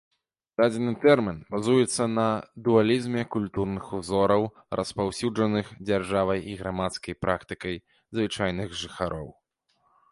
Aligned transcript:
Дадзены 0.59 0.93
тэрмін 1.03 1.37
базуецца 1.55 2.07
на 2.13 2.25
дуалізме 2.67 3.25
культурных 3.35 3.93
узораў 3.99 4.49
распаўсюджаных 4.81 5.65
дзяржавай 5.91 6.39
і 6.55 6.59
грамадскай 6.65 7.13
практыкай 7.29 7.75
звычайных 8.17 8.77
жыхароў. 8.83 9.27